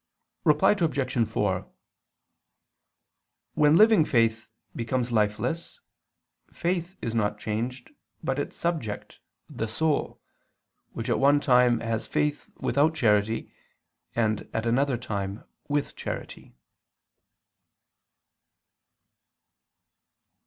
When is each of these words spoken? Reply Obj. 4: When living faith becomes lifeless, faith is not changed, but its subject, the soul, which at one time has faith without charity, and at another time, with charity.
Reply 0.45 0.71
Obj. 0.71 1.27
4: 1.29 1.69
When 3.53 3.75
living 3.77 4.03
faith 4.03 4.49
becomes 4.75 5.11
lifeless, 5.11 5.79
faith 6.51 6.97
is 7.03 7.13
not 7.13 7.37
changed, 7.37 7.91
but 8.23 8.39
its 8.39 8.55
subject, 8.55 9.19
the 9.47 9.67
soul, 9.67 10.19
which 10.93 11.07
at 11.07 11.19
one 11.19 11.39
time 11.39 11.81
has 11.81 12.07
faith 12.07 12.49
without 12.57 12.95
charity, 12.95 13.51
and 14.15 14.49
at 14.55 14.65
another 14.65 14.97
time, 14.97 15.43
with 15.67 15.95
charity. 15.95 16.55